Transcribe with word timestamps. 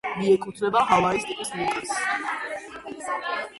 მიეკუთვნება 0.19 0.81
ჰავაის 0.91 1.27
ტიპის 1.29 1.53
ვულკანს. 1.59 3.15